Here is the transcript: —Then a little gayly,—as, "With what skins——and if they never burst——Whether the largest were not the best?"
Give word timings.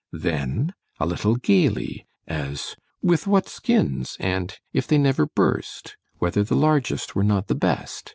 —Then 0.11 0.73
a 0.99 1.05
little 1.05 1.35
gayly,—as, 1.35 2.75
"With 3.03 3.27
what 3.27 3.47
skins——and 3.47 4.57
if 4.73 4.87
they 4.87 4.97
never 4.97 5.27
burst——Whether 5.27 6.43
the 6.43 6.55
largest 6.55 7.15
were 7.15 7.23
not 7.23 7.45
the 7.45 7.53
best?" 7.53 8.09